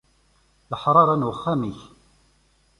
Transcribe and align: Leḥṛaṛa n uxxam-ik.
Leḥṛaṛa 0.71 1.15
n 1.17 1.27
uxxam-ik. 1.31 1.79